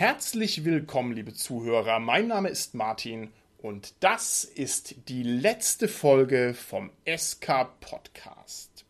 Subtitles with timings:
[0.00, 2.00] Herzlich willkommen, liebe Zuhörer.
[2.00, 8.86] Mein Name ist Martin und das ist die letzte Folge vom SK Podcast.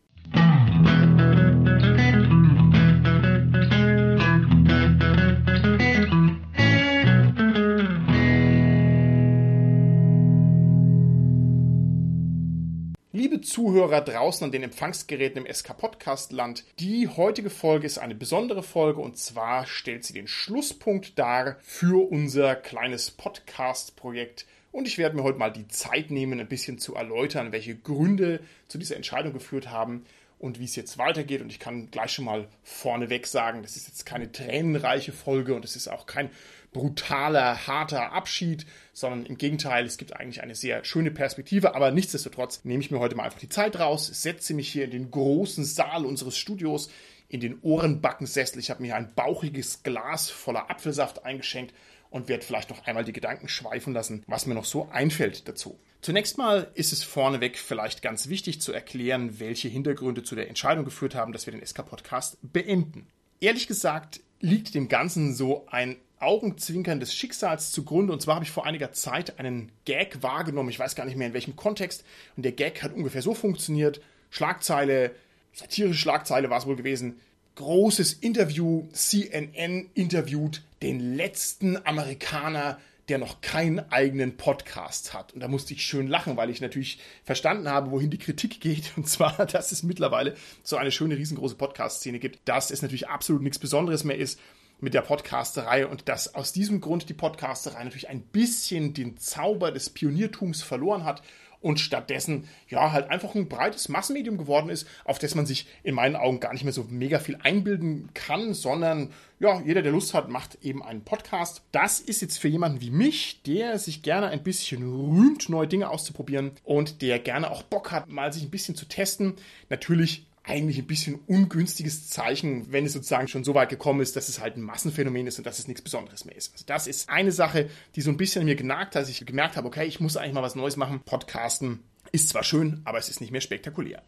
[13.43, 18.63] Zuhörer draußen an den Empfangsgeräten im SK Podcast Land, die heutige Folge ist eine besondere
[18.63, 24.45] Folge und zwar stellt sie den Schlusspunkt dar für unser kleines Podcast-Projekt.
[24.71, 28.39] Und ich werde mir heute mal die Zeit nehmen, ein bisschen zu erläutern, welche Gründe
[28.67, 30.05] zu dieser Entscheidung geführt haben
[30.41, 31.41] und wie es jetzt weitergeht.
[31.41, 35.63] Und ich kann gleich schon mal vorneweg sagen, das ist jetzt keine tränenreiche Folge und
[35.63, 36.31] es ist auch kein
[36.73, 42.61] brutaler, harter Abschied, sondern im Gegenteil, es gibt eigentlich eine sehr schöne Perspektive, aber nichtsdestotrotz
[42.63, 45.63] nehme ich mir heute mal einfach die Zeit raus, setze mich hier in den großen
[45.63, 46.89] Saal unseres Studios,
[47.27, 48.59] in den Ohrenbackensessel.
[48.59, 51.73] Ich habe mir ein bauchiges Glas voller Apfelsaft eingeschenkt
[52.09, 55.79] und werde vielleicht noch einmal die Gedanken schweifen lassen, was mir noch so einfällt dazu.
[56.01, 60.83] Zunächst mal ist es vorneweg vielleicht ganz wichtig zu erklären, welche Hintergründe zu der Entscheidung
[60.83, 63.05] geführt haben, dass wir den SK-Podcast beenden.
[63.39, 68.13] Ehrlich gesagt liegt dem Ganzen so ein Augenzwinkern des Schicksals zugrunde.
[68.13, 70.69] Und zwar habe ich vor einiger Zeit einen Gag wahrgenommen.
[70.69, 72.03] Ich weiß gar nicht mehr in welchem Kontext.
[72.35, 74.01] Und der Gag hat ungefähr so funktioniert.
[74.31, 75.13] Schlagzeile,
[75.53, 77.19] satirische Schlagzeile war es wohl gewesen.
[77.55, 78.87] Großes Interview.
[78.91, 82.79] CNN interviewt den letzten Amerikaner,
[83.11, 85.33] der noch keinen eigenen Podcast hat.
[85.33, 88.93] Und da musste ich schön lachen, weil ich natürlich verstanden habe, wohin die Kritik geht.
[88.95, 93.41] Und zwar, dass es mittlerweile so eine schöne, riesengroße Podcast-Szene gibt, dass es natürlich absolut
[93.41, 94.39] nichts Besonderes mehr ist
[94.79, 99.71] mit der Podcasterei und dass aus diesem Grund die Podcasterei natürlich ein bisschen den Zauber
[99.71, 101.21] des Pioniertums verloren hat
[101.61, 105.95] und stattdessen ja halt einfach ein breites Massenmedium geworden ist, auf das man sich in
[105.95, 110.13] meinen Augen gar nicht mehr so mega viel einbilden kann, sondern ja, jeder, der Lust
[110.13, 111.63] hat, macht eben einen Podcast.
[111.71, 115.89] Das ist jetzt für jemanden wie mich, der sich gerne ein bisschen rühmt, neue Dinge
[115.89, 119.33] auszuprobieren und der gerne auch Bock hat, mal sich ein bisschen zu testen,
[119.69, 124.27] natürlich eigentlich ein bisschen ungünstiges Zeichen, wenn es sozusagen schon so weit gekommen ist, dass
[124.27, 126.53] es halt ein Massenphänomen ist und dass es nichts Besonderes mehr ist.
[126.53, 129.55] Also das ist eine Sache, die so ein bisschen mir genagt hat, dass ich gemerkt
[129.55, 131.01] habe, okay, ich muss eigentlich mal was Neues machen.
[131.05, 134.01] Podcasten ist zwar schön, aber es ist nicht mehr spektakulär.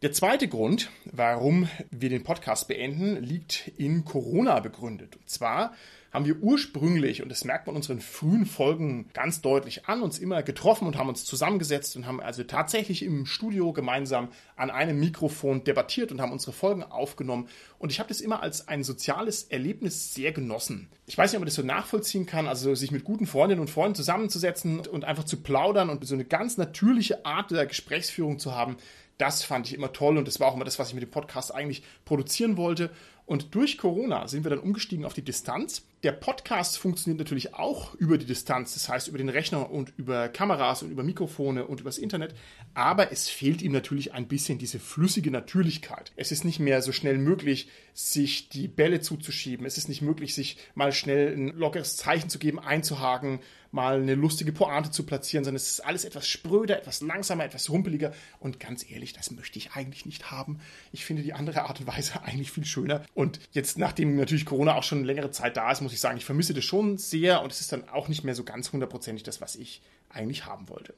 [0.00, 5.16] Der zweite Grund, warum wir den Podcast beenden, liegt in Corona begründet.
[5.16, 5.74] Und zwar
[6.12, 10.42] haben wir ursprünglich, und das merkt man unseren frühen Folgen ganz deutlich an, uns immer
[10.42, 15.64] getroffen und haben uns zusammengesetzt und haben also tatsächlich im Studio gemeinsam an einem Mikrofon
[15.64, 17.48] debattiert und haben unsere Folgen aufgenommen.
[17.78, 20.88] Und ich habe das immer als ein soziales Erlebnis sehr genossen.
[21.06, 23.70] Ich weiß nicht, ob man das so nachvollziehen kann, also sich mit guten Freundinnen und
[23.70, 28.54] Freunden zusammenzusetzen und einfach zu plaudern und so eine ganz natürliche Art der Gesprächsführung zu
[28.54, 28.76] haben.
[29.18, 31.10] Das fand ich immer toll und das war auch immer das, was ich mit dem
[31.10, 32.90] Podcast eigentlich produzieren wollte.
[33.26, 35.82] Und durch Corona sind wir dann umgestiegen auf die Distanz.
[36.04, 40.28] Der Podcast funktioniert natürlich auch über die Distanz, das heißt über den Rechner und über
[40.28, 42.36] Kameras und über Mikrofone und übers Internet.
[42.72, 46.12] Aber es fehlt ihm natürlich ein bisschen diese flüssige Natürlichkeit.
[46.14, 49.66] Es ist nicht mehr so schnell möglich, sich die Bälle zuzuschieben.
[49.66, 54.14] Es ist nicht möglich, sich mal schnell ein lockeres Zeichen zu geben, einzuhaken, mal eine
[54.14, 58.12] lustige Pointe zu platzieren, sondern es ist alles etwas spröder, etwas langsamer, etwas rumpeliger.
[58.38, 60.60] Und ganz ehrlich, das möchte ich eigentlich nicht haben.
[60.92, 63.02] Ich finde die andere Art und Weise eigentlich viel schöner.
[63.14, 66.26] Und jetzt, nachdem natürlich Corona auch schon längere Zeit da ist, muss ich sagen, ich
[66.26, 69.40] vermisse das schon sehr und es ist dann auch nicht mehr so ganz hundertprozentig das,
[69.40, 70.92] was ich eigentlich haben wollte.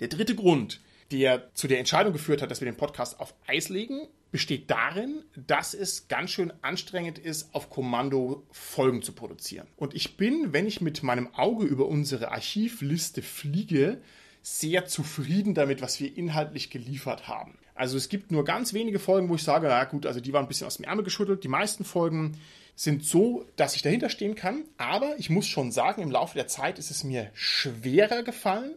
[0.00, 3.70] Der dritte Grund, der zu der Entscheidung geführt hat, dass wir den Podcast auf Eis
[3.70, 9.66] legen, besteht darin, dass es ganz schön anstrengend ist, auf Kommando Folgen zu produzieren.
[9.76, 14.02] Und ich bin, wenn ich mit meinem Auge über unsere Archivliste fliege,
[14.42, 17.56] sehr zufrieden damit, was wir inhaltlich geliefert haben.
[17.74, 20.44] Also es gibt nur ganz wenige Folgen, wo ich sage, na gut, also die waren
[20.44, 21.44] ein bisschen aus dem Ärmel geschüttelt.
[21.44, 22.36] Die meisten Folgen
[22.76, 24.64] sind so, dass ich dahinter stehen kann.
[24.76, 28.74] Aber ich muss schon sagen, im Laufe der Zeit ist es mir schwerer gefallen,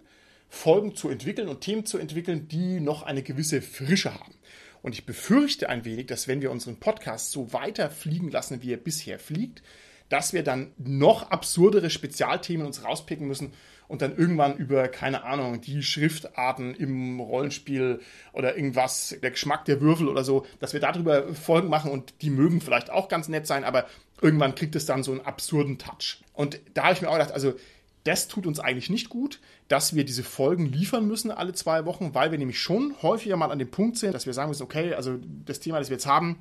[0.47, 4.33] Folgen zu entwickeln und Themen zu entwickeln, die noch eine gewisse Frische haben.
[4.81, 8.73] Und ich befürchte ein wenig, dass wenn wir unseren Podcast so weiter fliegen lassen, wie
[8.73, 9.61] er bisher fliegt,
[10.07, 13.53] dass wir dann noch absurdere Spezialthemen uns rauspicken müssen
[13.89, 17.99] und dann irgendwann über, keine Ahnung, die Schriftarten im Rollenspiel
[18.31, 22.29] oder irgendwas, der Geschmack der Würfel oder so, dass wir darüber Folgen machen und die
[22.29, 23.87] mögen vielleicht auch ganz nett sein, aber
[24.21, 26.23] irgendwann kriegt es dann so einen absurden Touch.
[26.33, 27.55] Und da habe ich mir auch gedacht, also
[28.03, 32.13] das tut uns eigentlich nicht gut, dass wir diese Folgen liefern müssen alle zwei Wochen,
[32.13, 34.93] weil wir nämlich schon häufiger mal an dem Punkt sind, dass wir sagen müssen, okay,
[34.93, 36.37] also das Thema, das wir jetzt haben,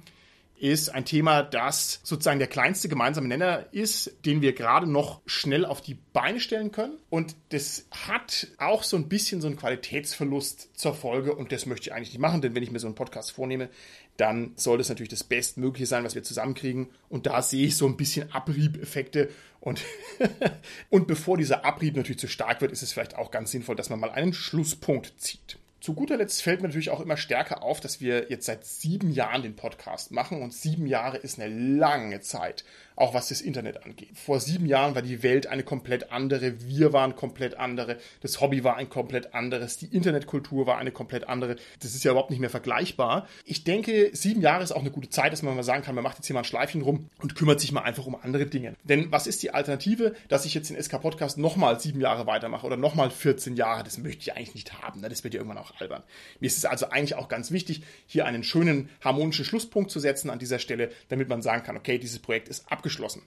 [0.61, 5.65] ist ein Thema, das sozusagen der kleinste gemeinsame Nenner ist, den wir gerade noch schnell
[5.65, 6.99] auf die Beine stellen können.
[7.11, 11.35] Und das hat auch so ein bisschen so einen Qualitätsverlust zur Folge.
[11.35, 13.69] Und das möchte ich eigentlich nicht machen, denn wenn ich mir so einen Podcast vornehme,
[14.17, 16.89] dann soll das natürlich das Bestmögliche sein, was wir zusammenkriegen.
[17.09, 19.31] Und da sehe ich so ein bisschen Abriebeffekte.
[19.61, 19.83] Und,
[20.91, 23.91] und bevor dieser Abrieb natürlich zu stark wird, ist es vielleicht auch ganz sinnvoll, dass
[23.91, 25.59] man mal einen Schlusspunkt zieht.
[25.81, 29.13] Zu guter Letzt fällt mir natürlich auch immer stärker auf, dass wir jetzt seit sieben
[29.13, 32.65] Jahren den Podcast machen und sieben Jahre ist eine lange Zeit
[33.01, 34.11] auch was das Internet angeht.
[34.15, 38.65] Vor sieben Jahren war die Welt eine komplett andere, wir waren komplett andere, das Hobby
[38.65, 41.57] war ein komplett anderes, die Internetkultur war eine komplett andere.
[41.81, 43.29] Das ist ja überhaupt nicht mehr vergleichbar.
[43.45, 46.05] Ich denke, sieben Jahre ist auch eine gute Zeit, dass man mal sagen kann, man
[46.05, 48.75] macht jetzt hier mal ein Schleifchen rum und kümmert sich mal einfach um andere Dinge.
[48.85, 52.67] Denn was ist die Alternative, dass ich jetzt den SK Podcast nochmal sieben Jahre weitermache
[52.67, 53.85] oder nochmal 14 Jahre?
[53.85, 55.01] Das möchte ich eigentlich nicht haben.
[55.01, 55.09] Ne?
[55.09, 56.03] Das wird ja irgendwann auch albern.
[56.41, 60.31] Mir ist es also eigentlich auch ganz wichtig, hier einen schönen harmonischen Schlusspunkt zu setzen
[60.31, 63.23] an dieser Stelle, damit man sagen kann, okay, dieses Projekt ist abgeschlossen abgeschlossen.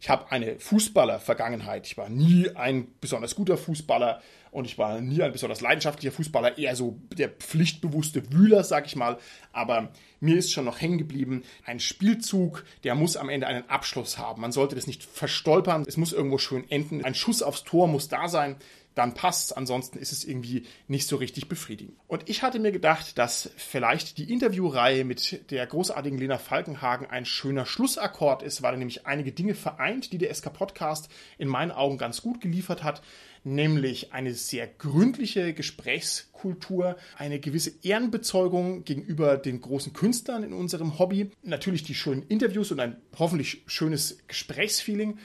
[0.00, 1.86] Ich habe eine Fußballer-Vergangenheit.
[1.86, 4.20] Ich war nie ein besonders guter Fußballer
[4.50, 8.96] und ich war nie ein besonders leidenschaftlicher Fußballer, eher so der pflichtbewusste Wühler, sag ich
[8.96, 9.18] mal.
[9.52, 14.18] Aber mir ist schon noch hängen geblieben, ein Spielzug, der muss am Ende einen Abschluss
[14.18, 14.42] haben.
[14.42, 17.04] Man sollte das nicht verstolpern, es muss irgendwo schön enden.
[17.04, 18.56] Ein Schuss aufs Tor muss da sein
[18.94, 21.96] dann passt Ansonsten ist es irgendwie nicht so richtig befriedigend.
[22.06, 27.24] Und ich hatte mir gedacht, dass vielleicht die Interviewreihe mit der großartigen Lena Falkenhagen ein
[27.24, 31.08] schöner Schlussakkord ist, weil er nämlich einige Dinge vereint, die der SK Podcast
[31.38, 33.02] in meinen Augen ganz gut geliefert hat
[33.44, 41.30] nämlich eine sehr gründliche Gesprächskultur, eine gewisse Ehrenbezeugung gegenüber den großen Künstlern in unserem Hobby,
[41.42, 45.18] natürlich die schönen Interviews und ein hoffentlich schönes Gesprächsfeeling.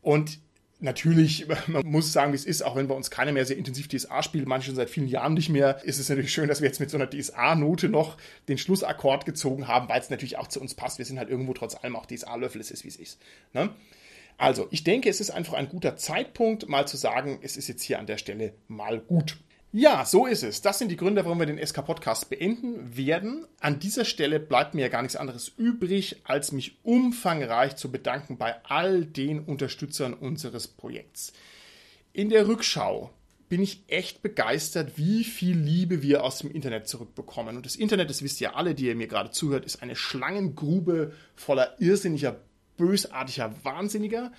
[0.00, 0.38] Und
[0.80, 3.88] Natürlich, man muss sagen, wie es ist, auch wenn bei uns keiner mehr sehr intensiv
[3.88, 6.68] DSA spielt, manche schon seit vielen Jahren nicht mehr, ist es natürlich schön, dass wir
[6.68, 8.16] jetzt mit so einer DSA-Note noch
[8.48, 10.98] den Schlussakkord gezogen haben, weil es natürlich auch zu uns passt.
[10.98, 13.20] Wir sind halt irgendwo trotz allem auch DSA-Löffel, es ist, wie es ist.
[13.52, 13.70] Ne?
[14.36, 17.82] Also, ich denke, es ist einfach ein guter Zeitpunkt, mal zu sagen, es ist jetzt
[17.82, 19.36] hier an der Stelle mal gut.
[19.70, 20.62] Ja, so ist es.
[20.62, 23.46] Das sind die Gründe, warum wir den SK-Podcast beenden werden.
[23.60, 28.38] An dieser Stelle bleibt mir ja gar nichts anderes übrig, als mich umfangreich zu bedanken
[28.38, 31.34] bei all den Unterstützern unseres Projekts.
[32.14, 33.10] In der Rückschau
[33.50, 37.56] bin ich echt begeistert, wie viel Liebe wir aus dem Internet zurückbekommen.
[37.56, 41.12] Und das Internet, das wisst ihr alle, die ihr mir gerade zuhört, ist eine Schlangengrube
[41.36, 42.40] voller irrsinniger,
[42.78, 44.32] bösartiger Wahnsinniger.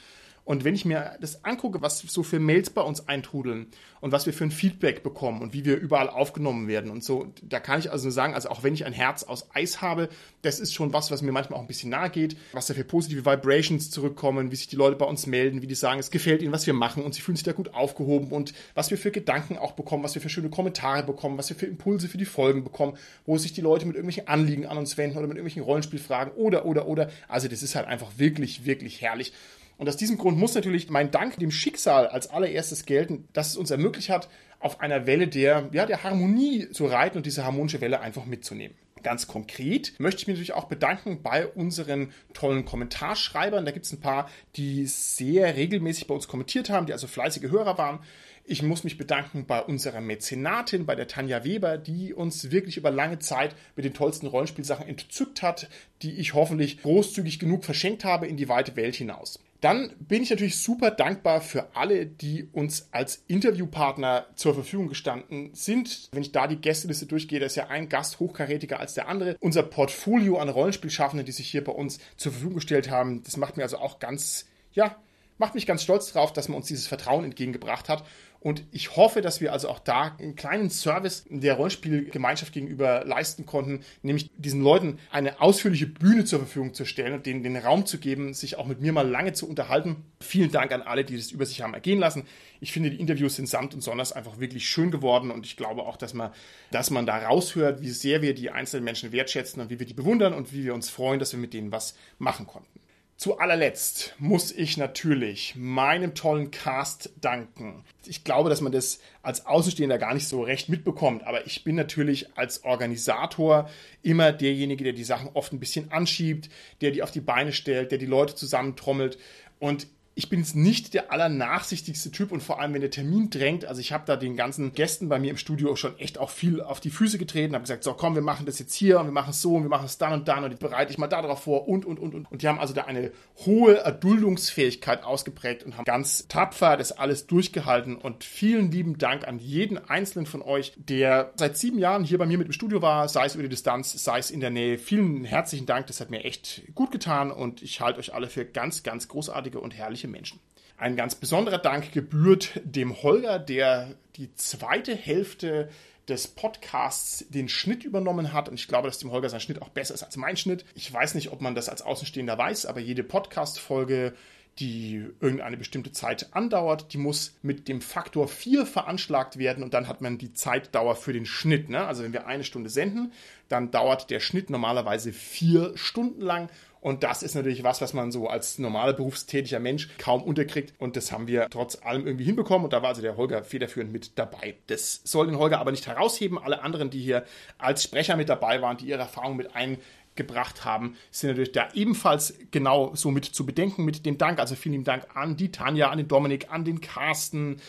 [0.49, 3.67] Und wenn ich mir das angucke, was so für Mails bei uns eintrudeln
[4.01, 7.31] und was wir für ein Feedback bekommen und wie wir überall aufgenommen werden und so,
[7.43, 10.09] da kann ich also nur sagen, also auch wenn ich ein Herz aus Eis habe,
[10.41, 12.83] das ist schon was, was mir manchmal auch ein bisschen nahe geht, was da für
[12.83, 16.41] positive Vibrations zurückkommen, wie sich die Leute bei uns melden, wie die sagen, es gefällt
[16.41, 19.11] ihnen, was wir machen und sie fühlen sich da gut aufgehoben und was wir für
[19.11, 22.25] Gedanken auch bekommen, was wir für schöne Kommentare bekommen, was wir für Impulse für die
[22.25, 22.97] Folgen bekommen,
[23.27, 26.65] wo sich die Leute mit irgendwelchen Anliegen an uns wenden oder mit irgendwelchen Rollenspielfragen oder,
[26.65, 27.11] oder, oder.
[27.27, 29.31] Also das ist halt einfach wirklich, wirklich herrlich.
[29.79, 33.55] Und aus diesem Grund muss natürlich mein Dank dem Schicksal als allererstes gelten, dass es
[33.55, 34.27] uns ermöglicht hat,
[34.59, 38.75] auf einer Welle der, ja, der Harmonie zu reiten und diese harmonische Welle einfach mitzunehmen.
[39.03, 43.63] Ganz konkret möchte ich mich natürlich auch bedanken bei unseren tollen Kommentarschreibern.
[43.63, 47.49] Da gibt es ein paar, die sehr regelmäßig bei uns kommentiert haben, die also fleißige
[47.49, 47.99] Hörer waren.
[48.43, 52.91] Ich muss mich bedanken bei unserer Mäzenatin, bei der Tanja Weber, die uns wirklich über
[52.91, 55.69] lange Zeit mit den tollsten Rollenspielsachen entzückt hat,
[56.01, 59.39] die ich hoffentlich großzügig genug verschenkt habe in die weite Welt hinaus.
[59.61, 65.49] Dann bin ich natürlich super dankbar für alle, die uns als Interviewpartner zur Verfügung gestanden
[65.53, 66.09] sind.
[66.13, 69.35] Wenn ich da die Gästeliste durchgehe, da ist ja ein Gast hochkarätiger als der andere.
[69.41, 73.57] Unser Portfolio an Rollenspielschaffenden, die sich hier bei uns zur Verfügung gestellt haben, das macht
[73.57, 74.95] mir also auch ganz, ja,
[75.37, 78.05] macht mich ganz stolz darauf, dass man uns dieses Vertrauen entgegengebracht hat.
[78.41, 83.45] Und ich hoffe, dass wir also auch da einen kleinen Service der Rollenspielgemeinschaft gegenüber leisten
[83.45, 87.85] konnten, nämlich diesen Leuten eine ausführliche Bühne zur Verfügung zu stellen und denen den Raum
[87.85, 89.97] zu geben, sich auch mit mir mal lange zu unterhalten.
[90.21, 92.23] Vielen Dank an alle, die das über sich haben ergehen lassen.
[92.61, 95.83] Ich finde, die Interviews sind samt und sonders einfach wirklich schön geworden und ich glaube
[95.83, 96.31] auch, dass man,
[96.71, 99.93] dass man da raushört, wie sehr wir die einzelnen Menschen wertschätzen und wie wir die
[99.93, 102.78] bewundern und wie wir uns freuen, dass wir mit denen was machen konnten.
[103.19, 107.83] Zu allerletzt muss ich natürlich meinem tollen Cast danken.
[108.05, 111.75] Ich glaube, dass man das als Außenstehender gar nicht so recht mitbekommt, aber ich bin
[111.75, 113.69] natürlich als Organisator
[114.03, 116.49] immer derjenige, der die Sachen oft ein bisschen anschiebt,
[116.79, 119.17] der die auf die Beine stellt, der die Leute zusammentrommelt
[119.59, 119.87] und
[120.19, 123.79] Ich bin jetzt nicht der allernachsichtigste Typ und vor allem, wenn der Termin drängt, also
[123.79, 126.81] ich habe da den ganzen Gästen bei mir im Studio schon echt auch viel auf
[126.81, 129.29] die Füße getreten, habe gesagt, so komm, wir machen das jetzt hier und wir machen
[129.29, 131.69] es so und wir machen es dann und dann und bereite ich mal darauf vor
[131.69, 132.29] und und und und.
[132.29, 133.13] Und die haben also da eine
[133.45, 139.39] hohe Erduldungsfähigkeit ausgeprägt und haben ganz tapfer das alles durchgehalten und vielen lieben Dank an
[139.39, 143.07] jeden einzelnen von euch, der seit sieben Jahren hier bei mir mit im Studio war,
[143.07, 144.79] sei es über die Distanz, sei es in der Nähe.
[144.79, 148.43] Vielen herzlichen Dank, das hat mir echt gut getan und ich halte euch alle für
[148.43, 150.39] ganz, ganz großartige und herrliche Menschen.
[150.77, 155.69] Ein ganz besonderer Dank gebührt dem Holger, der die zweite Hälfte
[156.07, 158.49] des Podcasts den Schnitt übernommen hat.
[158.49, 160.65] Und ich glaube, dass dem Holger sein Schnitt auch besser ist als mein Schnitt.
[160.75, 164.13] Ich weiß nicht, ob man das als Außenstehender weiß, aber jede Podcast-Folge
[164.59, 169.87] die irgendeine bestimmte Zeit andauert, die muss mit dem Faktor 4 veranschlagt werden und dann
[169.87, 171.69] hat man die Zeitdauer für den Schnitt.
[171.69, 171.85] Ne?
[171.85, 173.13] Also wenn wir eine Stunde senden,
[173.47, 176.49] dann dauert der Schnitt normalerweise vier Stunden lang
[176.81, 180.73] und das ist natürlich was, was man so als normaler berufstätiger Mensch kaum unterkriegt.
[180.79, 182.63] Und das haben wir trotz allem irgendwie hinbekommen.
[182.63, 184.55] Und da war also der Holger federführend mit dabei.
[184.67, 186.37] Das soll den Holger aber nicht herausheben.
[186.37, 187.25] Alle anderen, die hier
[187.57, 189.77] als Sprecher mit dabei waren, die ihre Erfahrung mit ein
[190.15, 194.39] gebracht haben, sind natürlich da ebenfalls genau so mit zu bedenken mit dem Dank.
[194.39, 197.61] Also vielen Dank an die Tanja, an den Dominik, an den Carsten,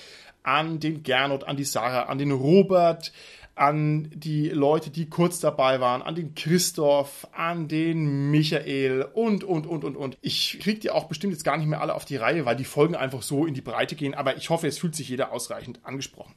[0.43, 3.13] an den Gernot, an die Sarah, an den Robert,
[3.61, 9.67] an die Leute, die kurz dabei waren, an den Christoph, an den Michael und, und,
[9.67, 10.17] und, und, und.
[10.23, 12.65] Ich kriege die auch bestimmt jetzt gar nicht mehr alle auf die Reihe, weil die
[12.65, 15.81] Folgen einfach so in die Breite gehen, aber ich hoffe, es fühlt sich jeder ausreichend
[15.83, 16.35] angesprochen.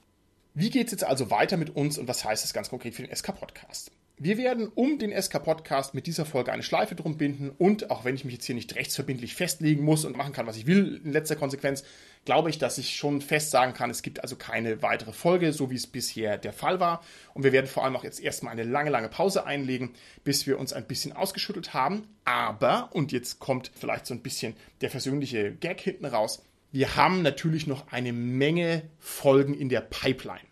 [0.54, 3.04] Wie geht es jetzt also weiter mit uns und was heißt das ganz konkret für
[3.04, 3.94] den SK-Podcast?
[4.18, 8.16] Wir werden um den SK-Podcast mit dieser Folge eine Schleife drum binden und auch wenn
[8.16, 11.14] ich mich jetzt hier nicht rechtsverbindlich festlegen muss und machen kann, was ich will, in
[11.14, 11.86] letzter Konsequenz,
[12.26, 15.70] glaube ich, dass ich schon fest sagen kann, es gibt also keine weitere Folge, so
[15.70, 17.04] wie es bisher der Fall war.
[17.34, 20.60] Und wir werden vor allem auch jetzt erstmal eine lange, lange Pause einlegen, bis wir
[20.60, 22.08] uns ein bisschen ausgeschüttelt haben.
[22.26, 27.22] Aber, und jetzt kommt vielleicht so ein bisschen der versöhnliche Gag hinten raus, wir haben
[27.22, 30.48] natürlich noch eine Menge Folgen in der Pipeline.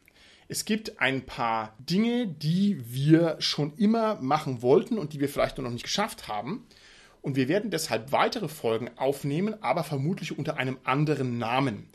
[0.48, 5.58] Es gibt ein paar Dinge, die wir schon immer machen wollten und die wir vielleicht
[5.58, 6.68] noch nicht geschafft haben.
[7.22, 11.90] Und wir werden deshalb weitere Folgen aufnehmen, aber vermutlich unter einem anderen Namen.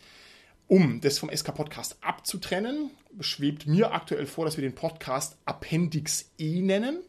[0.69, 2.91] Um das vom SK Podcast abzutrennen,
[3.21, 7.01] schwebt mir aktuell vor, dass wir den Podcast Appendix E nennen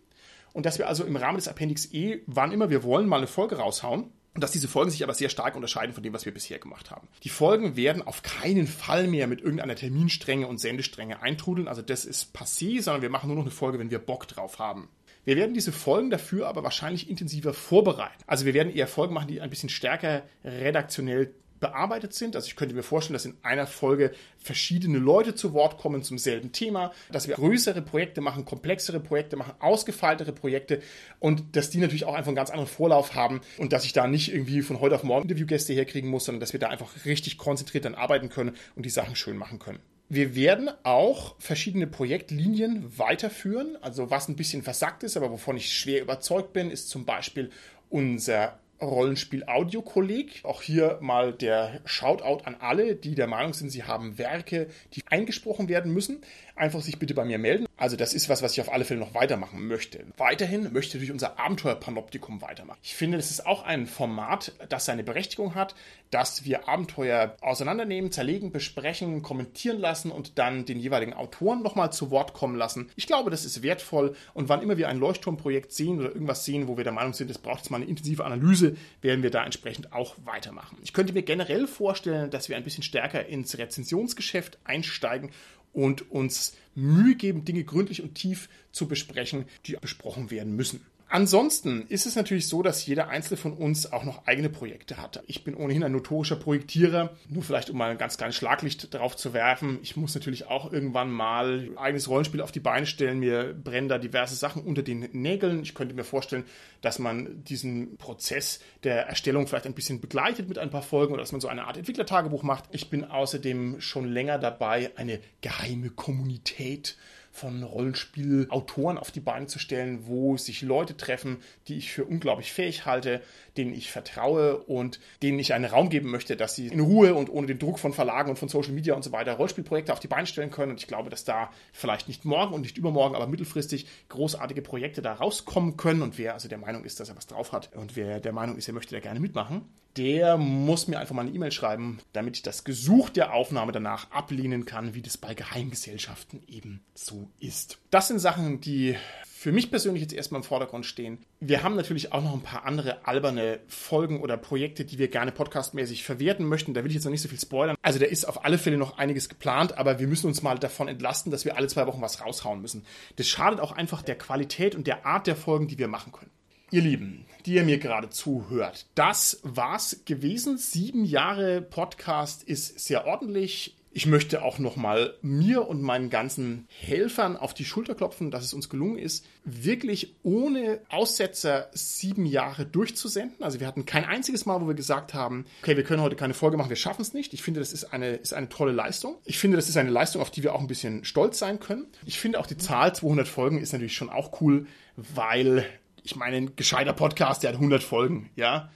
[0.53, 3.27] und dass wir also im Rahmen des Appendix E, wann immer wir wollen, mal eine
[3.27, 6.33] Folge raushauen und dass diese Folgen sich aber sehr stark unterscheiden von dem, was wir
[6.33, 7.07] bisher gemacht haben.
[7.24, 11.67] Die Folgen werden auf keinen Fall mehr mit irgendeiner Terminstrenge und Sendestrenge eintrudeln.
[11.67, 14.59] Also das ist passé, sondern wir machen nur noch eine Folge, wenn wir Bock drauf
[14.59, 14.89] haben.
[15.27, 18.24] Wir werden diese Folgen dafür aber wahrscheinlich intensiver vorbereiten.
[18.27, 22.38] Also wir werden eher Folgen machen, die ein bisschen stärker redaktionell bearbeitet sind.
[22.38, 26.17] Also ich könnte mir vorstellen, dass in einer Folge verschiedene Leute zu Wort kommen zum
[26.17, 30.81] selben Thema, dass wir größere Projekte machen, komplexere Projekte machen, ausgefeiltere Projekte
[31.19, 34.07] und dass die natürlich auch einfach einen ganz anderen Vorlauf haben und dass ich da
[34.07, 37.38] nicht irgendwie von heute auf morgen Interviewgäste herkriegen muss, sondern dass wir da einfach richtig
[37.38, 39.79] konzentriert dann arbeiten können und die Sachen schön machen können.
[40.10, 43.78] Wir werden auch verschiedene Projektlinien weiterführen.
[43.82, 47.50] Also was ein bisschen versackt ist, aber wovon ich schwer überzeugt bin, ist zum Beispiel
[47.90, 50.42] unser Rollenspiel-Audio-Kolleg.
[50.44, 55.02] Auch hier mal der Shoutout an alle, die der Meinung sind, sie haben Werke, die
[55.08, 56.22] eingesprochen werden müssen.
[56.58, 57.68] Einfach sich bitte bei mir melden.
[57.78, 60.04] Also das ist was, was ich auf alle Fälle noch weitermachen möchte.
[60.18, 62.80] Weiterhin möchte ich unser Abenteuer-Panoptikum weitermachen.
[62.82, 65.76] Ich finde, das ist auch ein Format, das seine Berechtigung hat,
[66.10, 72.10] dass wir Abenteuer auseinandernehmen, zerlegen, besprechen, kommentieren lassen und dann den jeweiligen Autoren nochmal zu
[72.10, 72.90] Wort kommen lassen.
[72.96, 76.68] Ich glaube, das ist wertvoll und wann immer wir ein Leuchtturmprojekt sehen oder irgendwas sehen,
[76.68, 79.46] wo wir der Meinung sind, es braucht jetzt mal eine intensive Analyse, werden wir da
[79.46, 80.78] entsprechend auch weitermachen.
[80.82, 85.30] Ich könnte mir generell vorstellen, dass wir ein bisschen stärker ins Rezensionsgeschäft einsteigen
[85.77, 90.84] und uns Mühe geben, Dinge gründlich und tief zu besprechen, die besprochen werden müssen.
[91.10, 95.24] Ansonsten ist es natürlich so, dass jeder Einzelne von uns auch noch eigene Projekte hat.
[95.28, 99.16] Ich bin ohnehin ein notorischer Projektierer, nur vielleicht um mal ein ganz kleines Schlaglicht drauf
[99.16, 99.80] zu werfen.
[99.84, 103.20] Ich muss natürlich auch irgendwann mal ein eigenes Rollenspiel auf die Beine stellen.
[103.20, 105.64] Mir brennen da diverse Sachen unter den Nägeln.
[105.64, 106.44] Ich könnte mir vorstellen,
[106.82, 111.22] dass man diesen Prozess der Erstellung vielleicht ein bisschen begleitet mit ein paar Folgen oder
[111.22, 112.66] dass man so eine Art Entwicklertagebuch macht.
[112.72, 116.98] Ich bin außerdem schon länger dabei, eine geheime Kommunität
[117.38, 122.51] von Rollenspielautoren auf die Beine zu stellen, wo sich Leute treffen, die ich für unglaublich
[122.51, 123.22] fähig halte,
[123.58, 127.30] denen ich vertraue und denen ich einen Raum geben möchte, dass sie in Ruhe und
[127.30, 130.08] ohne den Druck von Verlagen und von Social Media und so weiter Rollspielprojekte auf die
[130.08, 130.72] Beine stellen können.
[130.72, 135.02] Und ich glaube, dass da vielleicht nicht morgen und nicht übermorgen, aber mittelfristig großartige Projekte
[135.02, 136.02] da rauskommen können.
[136.02, 138.58] Und wer also der Meinung ist, dass er was drauf hat und wer der Meinung
[138.58, 139.66] ist, er möchte da gerne mitmachen,
[139.98, 144.12] der muss mir einfach mal eine E-Mail schreiben, damit ich das Gesuch der Aufnahme danach
[144.12, 147.80] ablehnen kann, wie das bei Geheimgesellschaften eben so ist.
[147.90, 148.96] Das sind Sachen, die
[149.38, 151.20] für mich persönlich jetzt erstmal im Vordergrund stehen.
[151.39, 155.32] Wir haben natürlich auch noch ein paar andere alberne Folgen oder Projekte, die wir gerne
[155.32, 156.74] podcastmäßig verwerten möchten.
[156.74, 157.75] Da will ich jetzt noch nicht so viel spoilern.
[157.84, 160.88] Also da ist auf alle Fälle noch einiges geplant, aber wir müssen uns mal davon
[160.88, 162.84] entlasten, dass wir alle zwei Wochen was raushauen müssen.
[163.17, 166.32] Das schadet auch einfach der Qualität und der Art der Folgen, die wir machen können.
[166.72, 170.58] Ihr Lieben, die ihr mir gerade zuhört, das war's gewesen.
[170.58, 173.76] Sieben Jahre Podcast ist sehr ordentlich.
[173.91, 178.53] Ich möchte auch nochmal mir und meinen ganzen Helfern auf die Schulter klopfen, dass es
[178.53, 183.41] uns gelungen ist, wirklich ohne Aussetzer sieben Jahre durchzusenden.
[183.41, 186.34] Also wir hatten kein einziges Mal, wo wir gesagt haben, okay, wir können heute keine
[186.34, 187.34] Folge machen, wir schaffen es nicht.
[187.34, 189.15] Ich finde, das ist eine, ist eine tolle Leistung.
[189.25, 191.88] Ich finde, das ist eine Leistung, auf die wir auch ein bisschen stolz sein können.
[192.06, 195.65] Ich finde auch die Zahl 200 Folgen ist natürlich schon auch cool, weil
[196.03, 198.70] ich meine, ein gescheiter Podcast, der hat 100 Folgen, ja.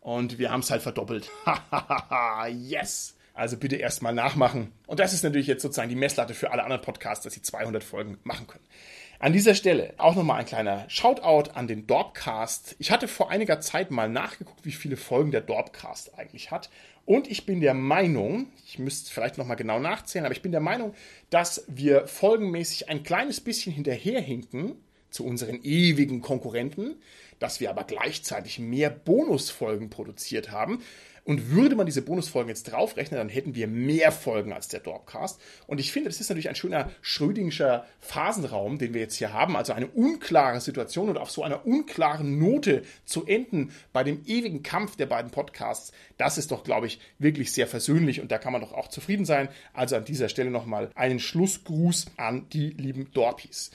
[0.00, 1.28] Und wir haben es halt verdoppelt.
[2.50, 3.17] yes!
[3.38, 4.72] Also bitte erstmal nachmachen.
[4.88, 7.84] Und das ist natürlich jetzt sozusagen die Messlatte für alle anderen Podcasts, dass sie 200
[7.84, 8.64] Folgen machen können.
[9.20, 12.74] An dieser Stelle auch nochmal ein kleiner Shoutout an den Dorpcast.
[12.80, 16.68] Ich hatte vor einiger Zeit mal nachgeguckt, wie viele Folgen der Dorpcast eigentlich hat.
[17.04, 20.60] Und ich bin der Meinung, ich müsste vielleicht nochmal genau nachzählen, aber ich bin der
[20.60, 20.94] Meinung,
[21.30, 24.74] dass wir folgenmäßig ein kleines bisschen hinterherhinken
[25.10, 26.96] zu unseren ewigen Konkurrenten,
[27.38, 30.82] dass wir aber gleichzeitig mehr Bonusfolgen produziert haben.
[31.28, 35.38] Und würde man diese Bonusfolgen jetzt draufrechnen, dann hätten wir mehr Folgen als der Dorpcast.
[35.66, 39.54] Und ich finde, das ist natürlich ein schöner Schrödingscher Phasenraum, den wir jetzt hier haben.
[39.54, 44.62] Also eine unklare Situation und auf so einer unklaren Note zu enden bei dem ewigen
[44.62, 45.92] Kampf der beiden Podcasts.
[46.16, 49.26] Das ist doch, glaube ich, wirklich sehr versöhnlich und da kann man doch auch zufrieden
[49.26, 49.50] sein.
[49.74, 53.70] Also an dieser Stelle nochmal einen Schlussgruß an die lieben Dorpis.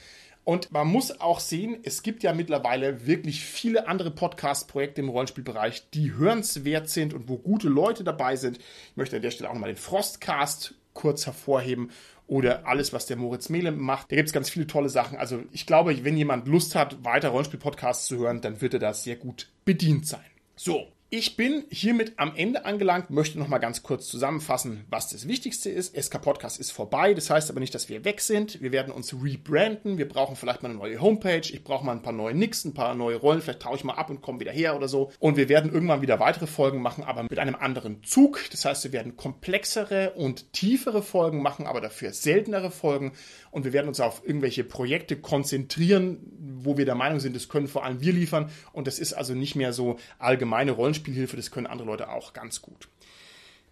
[0.46, 5.90] Und man muss auch sehen, es gibt ja mittlerweile wirklich viele andere Podcast-Projekte im Rollenspielbereich,
[5.92, 8.58] die hörenswert sind und wo gute Leute dabei sind.
[8.58, 11.92] Ich möchte an der Stelle auch nochmal den Frostcast kurz hervorheben
[12.28, 14.12] oder alles, was der Moritz Mehle macht.
[14.12, 15.18] Da gibt es ganz viele tolle Sachen.
[15.18, 18.94] Also ich glaube, wenn jemand Lust hat, weiter Rollenspiel-Podcasts zu hören, dann wird er da
[18.94, 20.26] sehr gut bedient sein.
[20.56, 25.28] So, ich bin hiermit am Ende angelangt, möchte noch mal ganz kurz zusammenfassen, was das
[25.28, 25.96] Wichtigste ist.
[25.96, 28.64] SK Podcast ist vorbei, das heißt aber nicht, dass wir weg sind.
[28.64, 32.02] Wir werden uns rebranden, wir brauchen vielleicht mal eine neue Homepage, ich brauche mal ein
[32.02, 34.52] paar neue Nix, ein paar neue Rollen, vielleicht taue ich mal ab und komme wieder
[34.52, 35.12] her oder so.
[35.20, 38.40] Und wir werden irgendwann wieder weitere Folgen machen, aber mit einem anderen Zug.
[38.50, 43.12] Das heißt, wir werden komplexere und tiefere Folgen machen, aber dafür seltenere Folgen.
[43.52, 46.18] Und wir werden uns auf irgendwelche Projekte konzentrieren,
[46.64, 48.50] wo wir der Meinung sind, das können vor allem wir liefern.
[48.72, 52.32] Und das ist also nicht mehr so allgemeine Rollenspiel Spielhilfe, das können andere Leute auch
[52.32, 52.88] ganz gut.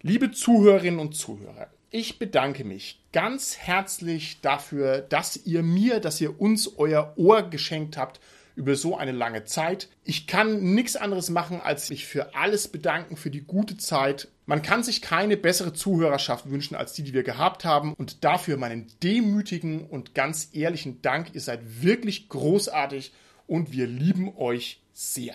[0.02, 6.38] Liebe Zuhörerinnen und Zuhörer, ich bedanke mich ganz herzlich dafür, dass ihr mir, dass ihr
[6.38, 8.20] uns euer Ohr geschenkt habt
[8.54, 9.88] über so eine lange Zeit.
[10.04, 14.28] Ich kann nichts anderes machen, als mich für alles bedanken, für die gute Zeit.
[14.44, 17.94] Man kann sich keine bessere Zuhörerschaft wünschen als die, die wir gehabt haben.
[17.94, 21.34] Und dafür meinen demütigen und ganz ehrlichen Dank.
[21.34, 23.14] Ihr seid wirklich großartig
[23.46, 25.34] und wir lieben euch sehr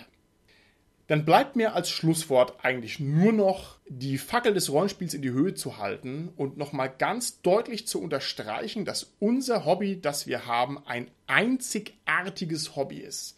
[1.08, 5.54] dann bleibt mir als Schlusswort eigentlich nur noch die Fackel des Rollenspiels in die Höhe
[5.54, 11.10] zu halten und nochmal ganz deutlich zu unterstreichen, dass unser Hobby, das wir haben, ein
[11.26, 13.36] einzigartiges Hobby ist.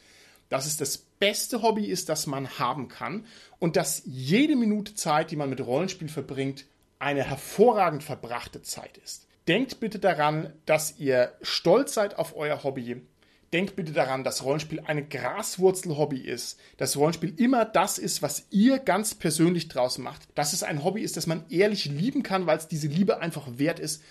[0.48, 3.24] Dass es das beste Hobby ist, das man haben kann
[3.60, 6.64] und dass jede Minute Zeit, die man mit Rollenspiel verbringt,
[6.98, 9.28] eine hervorragend verbrachte Zeit ist.
[9.46, 13.00] Denkt bitte daran, dass ihr stolz seid auf euer Hobby,
[13.52, 16.58] denkt bitte daran, dass Rollenspiel ein Graswurzel-Hobby ist.
[16.76, 20.22] Dass Rollenspiel immer das ist, was ihr ganz persönlich draus macht.
[20.34, 23.46] Dass es ein Hobby ist, das man ehrlich lieben kann, weil es diese Liebe einfach
[23.58, 24.02] wert ist.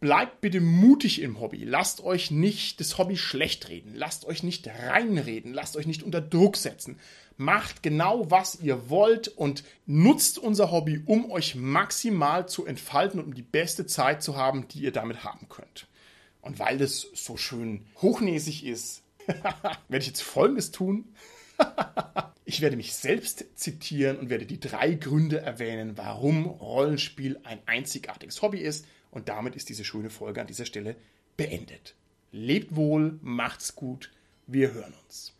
[0.00, 1.64] Bleibt bitte mutig im Hobby.
[1.64, 3.92] Lasst euch nicht das Hobby schlecht reden.
[3.94, 5.54] Lasst euch nicht reinreden.
[5.54, 6.98] Lasst euch nicht unter Druck setzen.
[7.36, 13.26] Macht genau, was ihr wollt und nutzt unser Hobby, um euch maximal zu entfalten und
[13.26, 15.86] um die beste Zeit zu haben, die ihr damit haben könnt.
[16.42, 21.14] Und weil das so schön hochnäsig ist, werde ich jetzt Folgendes tun.
[22.44, 28.42] ich werde mich selbst zitieren und werde die drei Gründe erwähnen, warum Rollenspiel ein einzigartiges
[28.42, 28.86] Hobby ist.
[29.10, 30.96] Und damit ist diese schöne Folge an dieser Stelle
[31.36, 31.94] beendet.
[32.32, 34.10] Lebt wohl, macht's gut,
[34.46, 35.31] wir hören uns.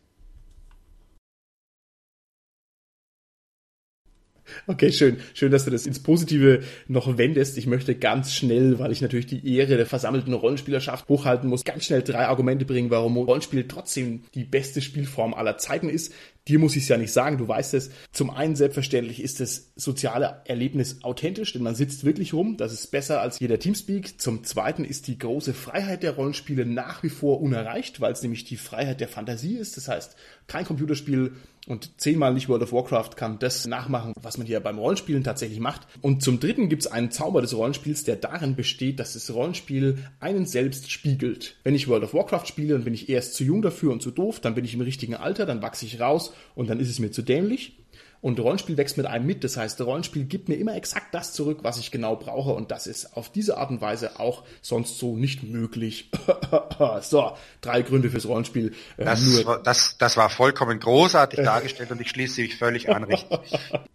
[4.67, 5.17] Okay, schön.
[5.33, 7.57] Schön, dass du das ins Positive noch wendest.
[7.57, 11.85] Ich möchte ganz schnell, weil ich natürlich die Ehre der versammelten Rollenspielerschaft hochhalten muss, ganz
[11.85, 16.13] schnell drei Argumente bringen, warum Rollenspiel trotzdem die beste Spielform aller Zeiten ist.
[16.47, 17.89] Dir muss ich es ja nicht sagen, du weißt es.
[18.11, 22.91] Zum einen selbstverständlich ist das soziale Erlebnis authentisch, denn man sitzt wirklich rum, das ist
[22.91, 24.19] besser als jeder Teamspeak.
[24.19, 28.43] Zum zweiten ist die große Freiheit der Rollenspiele nach wie vor unerreicht, weil es nämlich
[28.43, 29.77] die Freiheit der Fantasie ist.
[29.77, 31.31] Das heißt, kein Computerspiel
[31.67, 35.59] und zehnmal nicht World of Warcraft kann das nachmachen, was man hier beim Rollenspielen tatsächlich
[35.59, 35.87] macht.
[36.01, 39.99] Und zum Dritten gibt es einen Zauber des Rollenspiels, der darin besteht, dass das Rollenspiel
[40.19, 41.55] einen selbst spiegelt.
[41.63, 44.11] Wenn ich World of Warcraft spiele, dann bin ich erst zu jung dafür und zu
[44.11, 46.99] doof, dann bin ich im richtigen Alter, dann wachse ich raus und dann ist es
[46.99, 47.82] mir zu dämlich.
[48.23, 49.43] Und Rollenspiel wächst mit einem mit.
[49.43, 52.53] Das heißt, Rollenspiel gibt mir immer exakt das zurück, was ich genau brauche.
[52.53, 56.09] Und das ist auf diese Art und Weise auch sonst so nicht möglich.
[57.01, 58.73] so, drei Gründe fürs Rollenspiel.
[58.95, 63.03] Äh, das, das, das war vollkommen großartig dargestellt und ich schließe mich völlig an.
[63.03, 63.59] Richtig.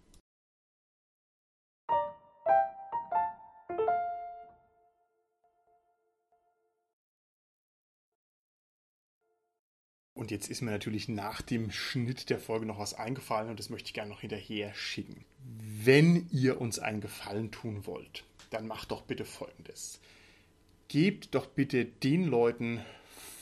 [10.28, 13.70] Und jetzt ist mir natürlich nach dem Schnitt der Folge noch was eingefallen und das
[13.70, 15.24] möchte ich gerne noch hinterher schicken.
[15.82, 20.00] Wenn ihr uns einen Gefallen tun wollt, dann macht doch bitte Folgendes.
[20.88, 22.84] Gebt doch bitte den Leuten,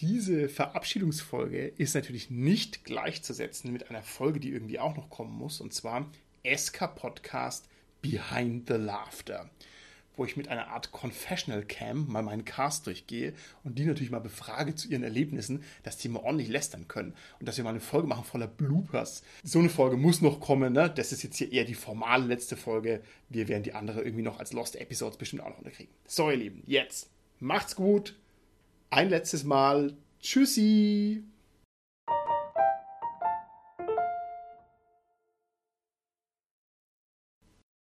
[0.03, 5.61] Diese Verabschiedungsfolge ist natürlich nicht gleichzusetzen mit einer Folge, die irgendwie auch noch kommen muss,
[5.61, 6.11] und zwar
[6.43, 7.69] SK Podcast
[8.01, 9.49] Behind the Laughter,
[10.17, 14.19] wo ich mit einer Art Confessional Cam mal meinen Cast durchgehe und die natürlich mal
[14.19, 17.79] befrage zu ihren Erlebnissen, dass die mal ordentlich lästern können und dass wir mal eine
[17.79, 19.23] Folge machen voller Bloopers.
[19.41, 20.89] So eine Folge muss noch kommen, ne?
[20.89, 23.01] Das ist jetzt hier eher die formale letzte Folge.
[23.29, 25.93] Wir werden die andere irgendwie noch als Lost Episodes bestimmt auch noch unterkriegen.
[26.05, 28.15] So, ihr Lieben, jetzt macht's gut.
[28.93, 29.97] Ein letztes Mal.
[30.21, 31.23] Tschüssi.